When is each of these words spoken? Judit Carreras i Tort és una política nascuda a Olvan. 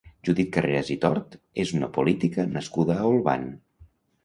Judit 0.27 0.47
Carreras 0.53 0.89
i 0.95 0.97
Tort 1.03 1.35
és 1.65 1.75
una 1.81 1.91
política 1.99 2.49
nascuda 2.57 2.99
a 2.99 3.07
Olvan. 3.13 3.49